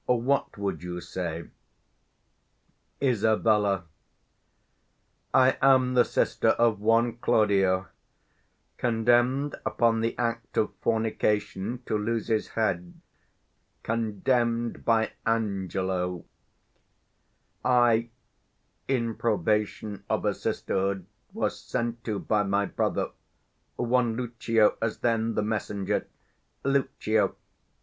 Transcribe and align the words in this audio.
What 0.07 0.57
would 0.57 0.81
you 0.81 0.99
say? 0.99 1.47
Isab. 2.99 3.45
I 3.45 3.85
am 5.61 5.93
the 5.93 6.03
sister 6.05 6.47
of 6.47 6.79
one 6.79 7.17
Claudio, 7.17 7.85
Condemn'd 8.79 9.57
upon 9.63 10.01
the 10.01 10.17
act 10.17 10.57
of 10.57 10.71
fornication 10.81 11.83
70 11.83 11.83
To 11.85 11.97
lose 11.99 12.27
his 12.29 12.47
head; 12.57 12.99
condemn'd 13.83 14.83
by 14.83 15.11
Angelo: 15.23 16.25
I, 17.63 18.09
(in 18.87 19.13
probation 19.13 20.03
of 20.09 20.25
a 20.25 20.33
sisterhood,) 20.33 21.05
Was 21.31 21.59
sent 21.59 22.03
to 22.05 22.17
by 22.17 22.41
my 22.41 22.65
brother; 22.65 23.09
one 23.75 24.15
Lucio 24.15 24.77
As 24.81 24.97
then 25.01 25.35
the 25.35 25.43
messenger, 25.43 26.07
_Lucio. 26.65 27.35